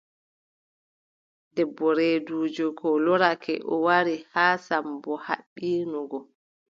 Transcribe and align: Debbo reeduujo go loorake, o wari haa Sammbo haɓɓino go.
Debbo 1.55 1.87
reeduujo 1.97 2.65
go 2.77 2.89
loorake, 3.05 3.53
o 3.73 3.75
wari 3.85 4.15
haa 4.33 4.55
Sammbo 4.65 5.11
haɓɓino 5.25 5.99
go. 6.11 6.19